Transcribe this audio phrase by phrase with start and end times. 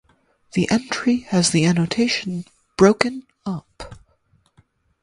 [0.53, 3.93] The entry has the annotation "Broken Up".